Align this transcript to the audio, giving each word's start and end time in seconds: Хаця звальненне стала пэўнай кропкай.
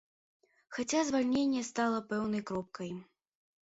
Хаця 0.77 1.03
звальненне 1.11 1.63
стала 1.71 2.03
пэўнай 2.09 2.41
кропкай. 2.53 2.91